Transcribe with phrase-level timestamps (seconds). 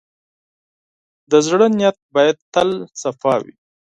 [1.31, 2.69] د زړۀ نیت باید تل
[3.21, 3.55] پاک وي.